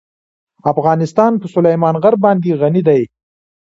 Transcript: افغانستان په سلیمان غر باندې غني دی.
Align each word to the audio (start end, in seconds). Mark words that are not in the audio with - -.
افغانستان 0.73 1.31
په 1.41 1.45
سلیمان 1.55 1.95
غر 2.03 2.15
باندې 2.23 2.57
غني 2.61 2.81
دی. 2.87 3.01